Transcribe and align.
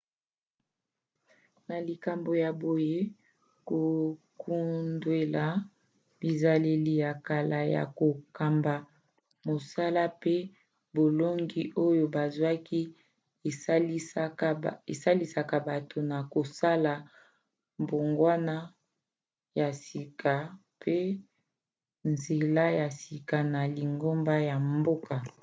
na 1.67 1.77
likambo 1.87 2.31
ya 2.43 2.51
boye 2.61 2.99
kokundwela 3.67 5.43
bizaleli 6.19 6.93
ya 7.03 7.11
kala 7.27 7.59
ya 7.75 7.83
kokamba 7.97 8.73
mosala 9.47 10.03
pe 10.21 10.35
bolongi 10.95 11.61
oyo 11.85 12.05
bazwaki 12.15 12.81
esalisaka 14.93 15.57
bato 15.67 15.97
na 16.11 16.19
kosala 16.33 16.93
mbongwana 17.81 18.55
ya 19.59 19.69
sika 19.85 20.33
mpe 20.77 20.97
nzela 22.11 22.65
ya 22.79 22.87
sika 23.01 23.37
na 23.53 23.61
lingomba 23.75 24.35
ya 24.49 24.55
mboka 24.77 25.15